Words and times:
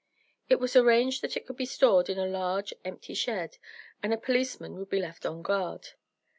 It 0.49 0.59
was 0.59 0.75
arranged 0.75 1.21
that 1.21 1.37
it 1.37 1.45
could 1.45 1.57
be 1.57 1.65
stored 1.67 2.09
in 2.09 2.17
a 2.17 2.25
large, 2.25 2.73
empty 2.83 3.13
shed, 3.13 3.59
and 4.01 4.11
a 4.11 4.17
policeman 4.17 4.73
would 4.79 4.89
be 4.89 4.99
left 4.99 5.27
on 5.27 5.43
guard. 5.43 5.89